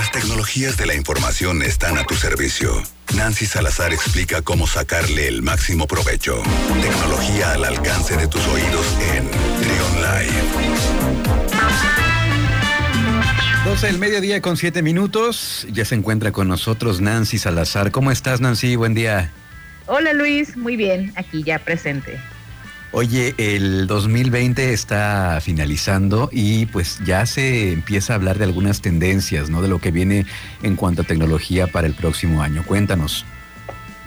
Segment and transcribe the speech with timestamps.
[0.00, 2.72] Las tecnologías de la información están a tu servicio.
[3.14, 6.42] Nancy Salazar explica cómo sacarle el máximo provecho.
[6.80, 10.32] Tecnología al alcance de tus oídos en Trion Live.
[13.66, 15.66] 12 del mediodía con 7 minutos.
[15.70, 17.90] Ya se encuentra con nosotros Nancy Salazar.
[17.90, 18.76] ¿Cómo estás, Nancy?
[18.76, 19.30] Buen día.
[19.84, 20.56] Hola, Luis.
[20.56, 21.12] Muy bien.
[21.16, 22.18] Aquí ya presente.
[22.92, 29.48] Oye, el 2020 está finalizando y pues ya se empieza a hablar de algunas tendencias,
[29.48, 29.62] ¿no?
[29.62, 30.26] De lo que viene
[30.64, 32.64] en cuanto a tecnología para el próximo año.
[32.66, 33.24] Cuéntanos.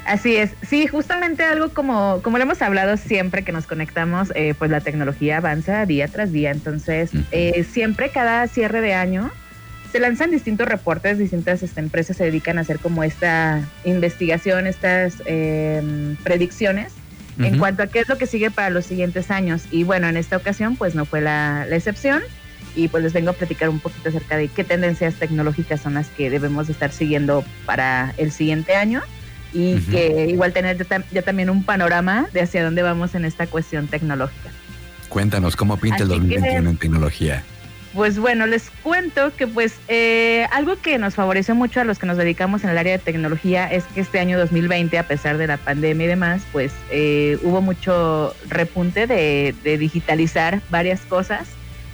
[0.06, 4.54] Así es, sí, justamente algo como, como lo hemos hablado siempre que nos conectamos, eh,
[4.60, 9.32] pues la tecnología avanza día tras día, entonces eh, siempre cada cierre de año
[9.94, 15.24] se lanzan distintos reportes, distintas este, empresas se dedican a hacer como esta investigación, estas
[15.26, 16.92] em, predicciones
[17.40, 19.64] en cuanto a qué es lo que sigue para los siguientes años.
[19.72, 22.22] Y bueno, en esta ocasión pues no fue la, excepción
[22.76, 26.08] y pues les vengo a platicar un poquito acerca de qué tendencias tecnológicas son las
[26.08, 29.02] que debemos estar siguiendo para el siguiente año
[29.54, 33.88] y que igual tener ya, también un panorama de hacia dónde vamos en esta cuestión
[33.88, 34.50] tecnológica.
[35.10, 37.44] Cuéntanos cómo pinta el 2021 en tecnología.
[37.94, 42.08] Pues bueno, les cuento que pues eh, algo que nos favoreció mucho a los que
[42.08, 45.46] nos dedicamos en el área de tecnología es que este año 2020, a pesar de
[45.46, 51.48] la pandemia y demás, pues eh, hubo mucho repunte de, digitalizar varias cosas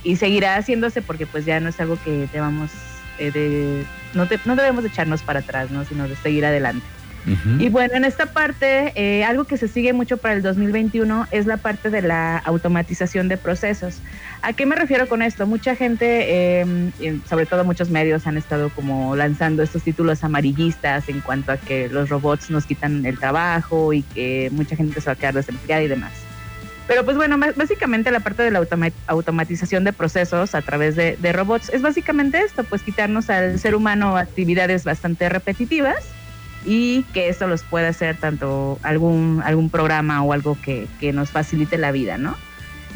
[0.03, 2.71] y seguirá haciéndose porque pues ya no es algo que debamos
[3.17, 5.83] eh, de, no, no debemos echarnos para atrás, ¿no?
[5.83, 6.85] sino de seguir adelante.
[7.59, 11.45] Y bueno, en esta parte, eh, algo que se sigue mucho para el 2021 es
[11.45, 13.99] la parte de la automatización de procesos.
[14.41, 15.45] ¿A qué me refiero con esto?
[15.45, 16.91] Mucha gente, em,
[17.27, 21.89] sobre todo muchos medios, han estado como lanzando estos títulos amarillistas en cuanto a que
[21.89, 25.83] los robots nos quitan el trabajo y que mucha gente se va a quedar desempleada
[25.83, 26.13] y demás.
[26.87, 28.65] Pero pues bueno, básicamente la parte de la
[29.05, 33.75] automatización de procesos a través de, de robots es básicamente esto, pues quitarnos al ser
[33.75, 35.97] humano actividades bastante repetitivas
[36.65, 41.77] y que esto los puede hacer tanto algún, algún programa o algo que, nos facilite
[41.77, 42.35] la vida, ¿no?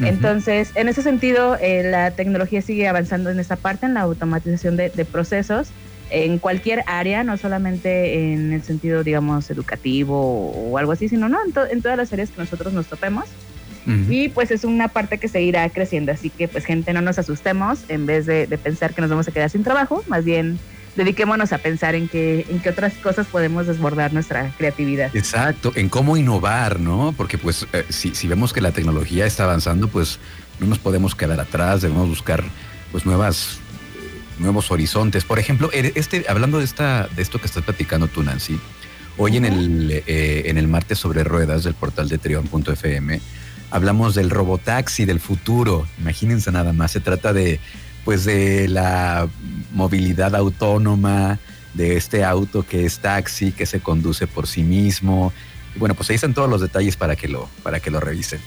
[0.00, 4.76] Entonces, en ese sentido, eh, la tecnología sigue avanzando en esta parte, en la automatización
[4.76, 5.68] de, procesos,
[6.10, 11.38] en cualquier área, no solamente en el sentido, digamos, educativo o, algo así, sino ¿no?
[11.44, 13.24] en, todas las áreas que nosotros nos topemos.
[14.08, 17.80] Y pues es una parte que seguirá creciendo, así que pues gente no nos asustemos
[17.90, 20.58] en vez de, de pensar que nos vamos a quedar sin trabajo, más bien
[20.96, 25.14] dediquémonos a pensar en qué, en qué otras cosas podemos desbordar nuestra creatividad.
[25.14, 27.14] Exacto, en cómo innovar, ¿no?
[27.16, 30.18] Porque pues eh, si, si, vemos que la tecnología está avanzando, pues
[30.60, 32.44] no nos podemos quedar atrás, debemos buscar
[32.92, 33.58] pues nuevas
[34.38, 35.24] nuevos horizontes.
[35.24, 38.58] Por ejemplo, este, hablando de esta, de esto que estás platicando tú, Nancy,
[39.16, 43.20] hoy en el eh, en el martes sobre ruedas del portal de Trion.fm
[43.74, 45.84] hablamos del robotaxi del futuro.
[45.98, 47.58] Imagínense nada más, se trata de
[48.04, 49.28] pues de la
[49.72, 51.38] movilidad autónoma,
[51.74, 55.32] de este auto que es taxi, que se conduce por sí mismo.
[55.76, 58.40] bueno, pues ahí están todos los detalles para que lo, para que lo revisen.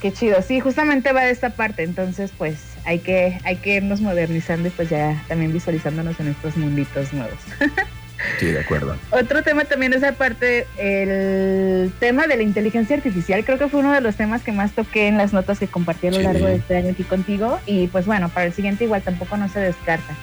[0.00, 4.00] Qué chido, sí, justamente va de esta parte, entonces pues hay que, hay que irnos
[4.00, 7.38] modernizando y pues ya también visualizándonos en estos munditos nuevos.
[8.40, 8.96] Sí, de acuerdo.
[9.10, 13.44] Otro tema también es aparte el tema de la inteligencia artificial.
[13.44, 16.06] Creo que fue uno de los temas que más toqué en las notas que compartí
[16.06, 17.60] a lo largo de este año aquí contigo.
[17.66, 20.14] Y pues bueno, para el siguiente igual tampoco no se descarta.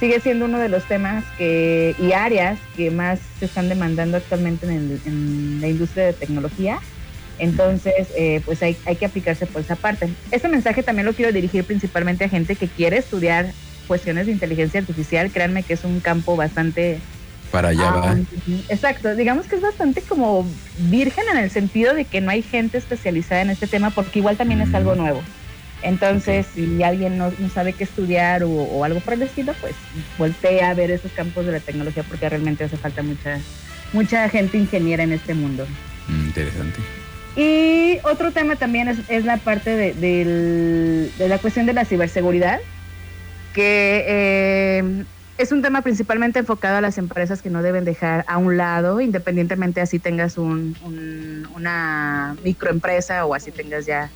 [0.00, 4.66] Sigue siendo uno de los temas que, y áreas que más se están demandando actualmente
[4.66, 6.78] en, la industria de tecnología.
[7.38, 10.08] Entonces, eh, pues hay, hay que aplicarse por esa parte.
[10.30, 13.52] Este mensaje también lo quiero dirigir principalmente a gente que quiere estudiar
[13.86, 15.30] cuestiones de inteligencia artificial.
[15.30, 17.00] Créanme que es un campo bastante
[17.50, 18.16] para allá ah,
[18.68, 20.46] Exacto, digamos que es bastante como
[20.78, 24.36] virgen en el sentido de que no hay gente especializada en este tema porque igual
[24.36, 24.98] también es algo mm.
[24.98, 25.22] nuevo.
[25.82, 29.74] Entonces, si alguien no, sabe qué estudiar o, algo por el estilo, pues
[30.18, 33.38] voltea a ver esos campos de la tecnología porque realmente hace falta mucha,
[33.92, 35.66] mucha gente ingeniera en este mundo.
[36.08, 36.80] Mm, interesante.
[37.36, 39.92] Y otro tema también es, la parte de,
[41.18, 42.60] de, la cuestión de la ciberseguridad,
[43.52, 45.04] que eh,
[45.38, 49.00] es un tema principalmente enfocado a las empresas que no deben dejar a un lado,
[49.00, 54.10] independientemente así tengas una microempresa o así tengas ya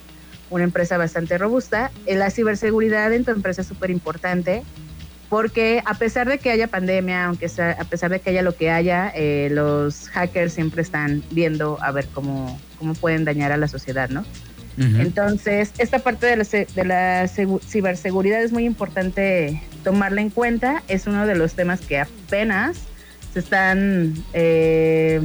[0.48, 1.90] una empresa bastante robusta.
[2.06, 4.62] Eh, la ciberseguridad en tu empresa es súper importante
[5.28, 8.56] porque a pesar de que haya pandemia, aunque sea, a pesar de que haya lo
[8.56, 13.56] que haya, eh, los hackers siempre están viendo a ver cómo, cómo pueden dañar a
[13.56, 14.24] la sociedad, ¿no?
[14.80, 20.82] Entonces, esta parte de la, de la ciberseguridad es muy importante tomarla en cuenta.
[20.88, 22.78] Es uno de los temas que apenas
[23.34, 25.20] se están, eh,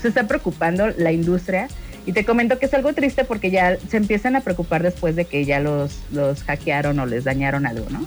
[0.00, 1.68] se está preocupando la industria.
[2.06, 5.24] Y te comento que es algo triste porque ya se empiezan a preocupar después de
[5.24, 8.06] que ya los, los hackearon o les dañaron algo, ¿no?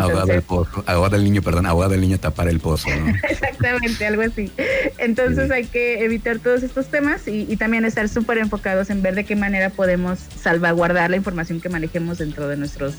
[0.00, 2.88] Ahogado el pozo, ahogado el niño, perdón, ahogado el niño tapar el pozo.
[3.28, 4.50] Exactamente, algo así.
[4.98, 9.14] Entonces hay que evitar todos estos temas y, y también estar súper enfocados en ver
[9.14, 12.96] de qué manera podemos salvaguardar la información que manejemos dentro de nuestros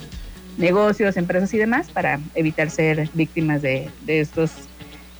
[0.58, 4.52] negocios, empresas y demás para evitar ser víctimas de, de estos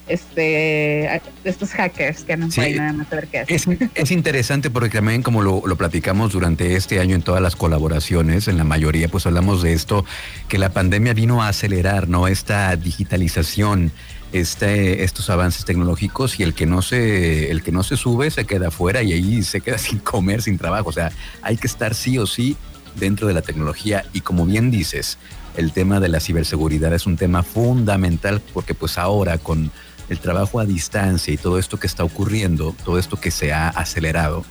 [0.06, 3.90] este, estos hackers que no pueden nada más saber qué hacer.
[3.94, 8.58] Es, interesante porque también como lo, platicamos durante este año en todas las colaboraciones, en
[8.58, 10.04] la mayoría pues hablamos de esto,
[10.48, 12.28] que la pandemia vino a acelerar, ¿no?
[12.28, 13.92] Esta digitalización,
[14.32, 18.44] este, estos avances tecnológicos y el que no se, el que no se sube se
[18.44, 20.90] queda fuera y ahí se queda sin comer, sin trabajo.
[20.90, 22.56] O sea, hay que estar sí o sí
[22.96, 25.18] dentro de la tecnología y como bien dices,
[25.56, 29.70] el tema de la ciberseguridad es un tema fundamental porque pues ahora con
[30.08, 33.68] el trabajo a distancia y todo esto que está ocurriendo, todo esto que se ha
[33.68, 34.44] acelerado,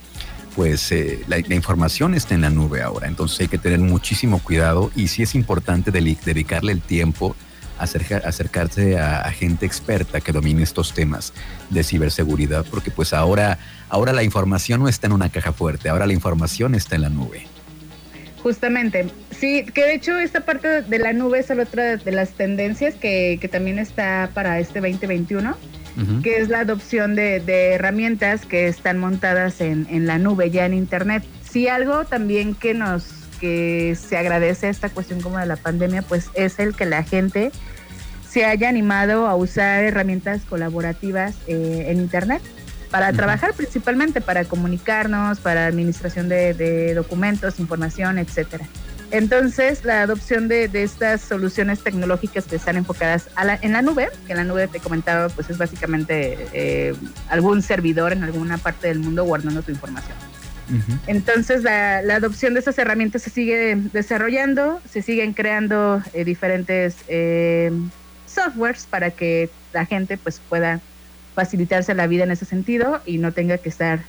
[0.55, 3.07] pues eh, la, información está en la nube ahora.
[3.07, 7.35] Entonces hay que tener muchísimo cuidado y sí es importante dedicarle el tiempo
[7.79, 11.33] a acercarse a, gente experta que domine estos temas
[11.69, 13.57] de ciberseguridad, porque pues ahora,
[13.89, 17.09] ahora la información no está en una caja fuerte, ahora la información está en la
[17.09, 17.47] nube.
[18.43, 19.09] Justamente,
[19.43, 22.93] sí, que de hecho esta parte de la nube es la otra de las tendencias
[22.93, 25.57] que, que también está para este 2021,
[26.23, 30.73] que es la adopción de, herramientas que están montadas en, en, la nube, ya en
[30.73, 31.25] Internet.
[31.43, 33.05] Sí, algo también que nos
[33.41, 37.51] que se agradece esta cuestión como de la pandemia, pues es el que la gente
[38.29, 42.41] se haya animado a usar herramientas colaborativas eh, en Internet
[42.93, 48.67] para trabajar principalmente, para comunicarnos, para administración de, documentos, información, etcétera.
[49.13, 53.29] Entonces, la adopción de, estas soluciones tecnológicas que están enfocadas
[53.61, 56.95] en la nube, que en la nube te comentaba, pues es básicamente eh,
[57.29, 60.17] algún servidor en alguna parte del mundo guardando tu información.
[61.05, 67.71] Entonces, la, adopción de estas herramientas se sigue desarrollando, se siguen creando eh, diferentes eh,
[68.25, 70.81] softwares para que la gente pues pueda
[71.35, 73.99] facilitarse la vida en ese sentido y no tenga que estar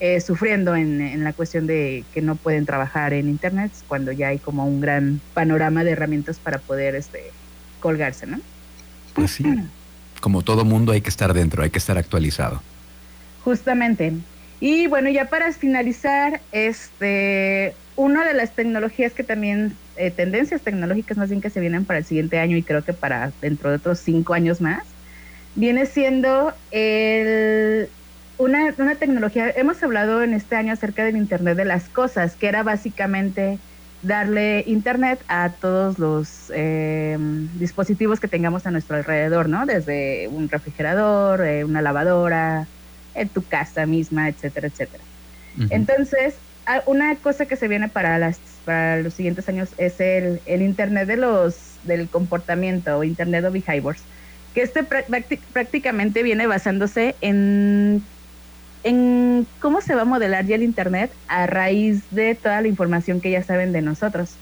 [0.00, 4.38] eh, sufriendo en, la cuestión de que no pueden trabajar en internet cuando ya hay
[4.38, 7.30] como un gran panorama de herramientas para poder este
[7.80, 8.40] colgarse, ¿no?
[9.14, 9.44] Pues sí,
[10.20, 12.62] como todo mundo hay que estar dentro, hay que estar actualizado.
[13.44, 14.12] Justamente.
[14.60, 21.18] Y bueno, ya para finalizar, este, una de las tecnologías que también, eh, tendencias tecnológicas
[21.18, 23.76] más bien que se vienen para el siguiente año y creo que para dentro de
[23.76, 24.82] otros cinco años más,
[25.54, 27.43] viene siendo el,
[28.78, 32.62] una, tecnología, hemos hablado en este año acerca del Internet de las Cosas, que era
[32.62, 33.58] básicamente
[34.02, 37.16] darle Internet a todos los eh,
[37.58, 39.66] dispositivos que tengamos a nuestro alrededor, ¿no?
[39.66, 42.66] Desde un refrigerador, eh, una lavadora,
[43.14, 45.02] en tu casa misma, etcétera, etcétera.
[45.70, 46.34] Entonces,
[46.86, 51.06] una cosa que se viene para, las, para los siguientes años es el, el Internet
[51.06, 54.02] de los, del comportamiento o Internet of Behaviors
[54.54, 58.02] que este prácticamente viene basándose en,
[58.84, 63.20] en cómo se va a modelar ya el Internet a raíz de toda la información
[63.20, 64.36] que ya saben de nosotros.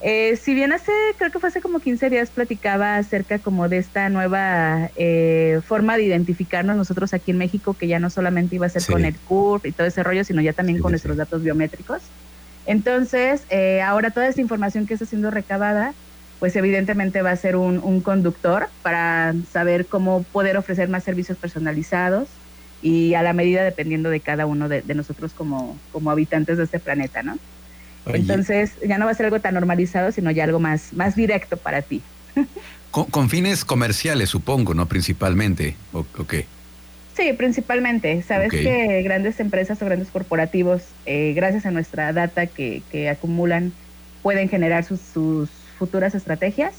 [0.00, 3.78] Eh, si bien hace, creo que fue hace como 15 días, platicaba acerca como de
[3.78, 8.66] esta nueva eh, forma de identificarnos nosotros aquí en México, que ya no solamente iba
[8.66, 11.42] a ser con el CURP y todo ese rollo, sino ya también con nuestros datos
[11.42, 12.02] biométricos.
[12.66, 15.94] Entonces, eh, ahora toda esta información que está siendo recabada
[16.42, 22.26] pues evidentemente va a ser un, conductor para saber cómo poder ofrecer más servicios personalizados
[22.82, 26.80] y a la medida dependiendo de cada uno de, nosotros como, como habitantes de este
[26.80, 27.38] planeta, ¿no?
[28.06, 31.56] Entonces ya no va a ser algo tan normalizado, sino ya algo más, más directo
[31.56, 32.02] para ti.
[32.90, 34.86] Con, fines comerciales, supongo, ¿no?
[34.86, 36.44] Principalmente, ¿o, qué?
[37.16, 38.20] Sí, principalmente.
[38.22, 43.72] Sabes que grandes empresas o grandes corporativos, eh, gracias a nuestra data que, que acumulan,
[44.22, 45.48] pueden generar sus, sus
[45.78, 46.74] futuras estrategias.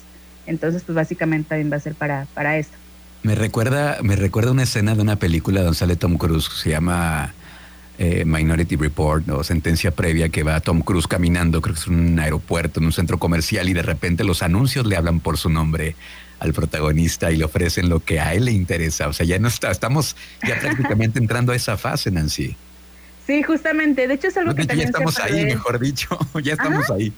[0.45, 2.77] Entonces, pues básicamente también va a ser para, para esto.
[3.23, 7.33] Me recuerda, me recuerda una escena de una película donde sale Tom Cruise, se llama
[7.97, 12.19] eh, Minority Report o Sentencia Previa, que va Tom Cruise caminando, creo que es un
[12.19, 15.95] aeropuerto, en un centro comercial, y de repente los anuncios le hablan por su nombre
[16.39, 19.07] al protagonista y le ofrecen lo que a él le interesa.
[19.07, 22.57] O sea, ya no está, estamos ya prácticamente entrando a esa fase, Nancy.
[23.25, 24.05] Sí, justamente.
[24.05, 24.89] De hecho, es algo que también.
[24.91, 26.19] Ya estamos ahí, mejor dicho.
[26.43, 27.13] ya estamos ahí.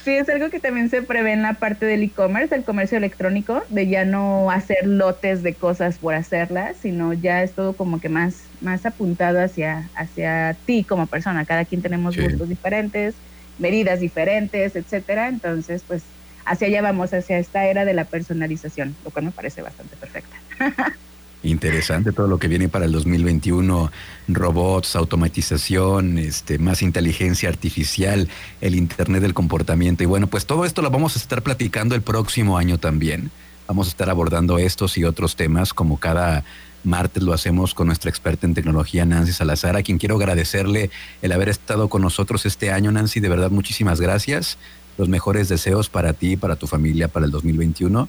[0.00, 3.64] Sí, es algo que también se prevé en la parte del e-commerce, del comercio electrónico,
[3.68, 8.08] de ya no hacer lotes de cosas por hacerlas, sino ya es todo como que
[8.08, 11.44] más, más apuntado hacia, hacia ti como persona.
[11.44, 13.22] Cada quien tenemos gustos diferentes,
[13.58, 15.28] medidas diferentes, etcétera.
[15.28, 19.62] Entonces, pues hacia allá vamos, hacia esta era de la personalización, lo cual me parece
[19.62, 20.36] bastante perfecta.
[21.42, 23.92] Interesante todo lo que viene para el 2021,
[24.26, 28.28] robots, automatización, este, más inteligencia artificial,
[28.60, 30.02] el Internet del comportamiento.
[30.02, 33.30] Y bueno, pues todo esto lo vamos a estar platicando el próximo año también.
[33.68, 36.44] Vamos a estar abordando estos y otros temas como cada
[36.84, 40.90] martes lo hacemos con nuestra experta en tecnología, Nancy Salazar, a quien quiero agradecerle
[41.22, 43.20] el haber estado con nosotros este año, Nancy.
[43.20, 44.58] De verdad, muchísimas gracias.
[44.96, 48.08] Los mejores deseos para ti, para tu familia, para el 2021.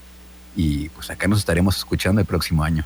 [0.56, 2.86] Y pues acá nos estaremos escuchando el próximo año.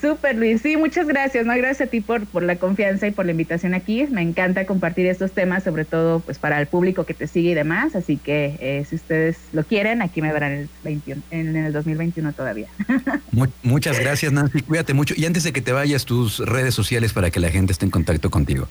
[0.00, 1.56] Súper Luis, sí, muchas gracias, ¿no?
[1.56, 4.06] Gracias a ti por, por la confianza y por la invitación aquí.
[4.10, 7.54] Me encanta compartir estos temas, sobre todo pues para el público que te sigue y
[7.54, 7.96] demás.
[7.96, 12.32] Así que eh, si ustedes lo quieren, aquí me verán el 21, en, el 2021
[12.32, 12.68] todavía.
[13.62, 14.60] muchas gracias, Nancy.
[14.60, 15.14] Cuídate mucho.
[15.16, 17.90] Y antes de que te vayas, tus redes sociales para que la gente esté en
[17.90, 18.68] contacto contigo.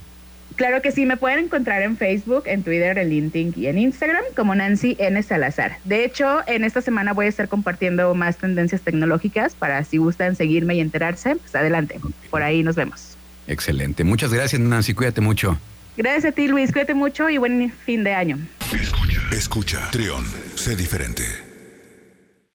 [0.57, 4.23] Claro que sí, me pueden encontrar en Facebook, en Twitter, en LinkedIn y en Instagram
[4.35, 5.21] como Nancy N.
[5.21, 5.77] Salazar.
[5.83, 10.35] De hecho, en esta semana voy a estar compartiendo más tendencias tecnológicas para si gustan
[10.35, 11.99] seguirme y enterarse, pues adelante,
[12.31, 13.15] por ahí nos vemos.
[13.47, 15.59] Excelente, muchas gracias Nancy, cuídate mucho.
[15.95, 18.39] Gracias a ti Luis, cuídate mucho y buen fin de año.
[18.73, 21.46] Escucha, escucha, Trión, sé diferente.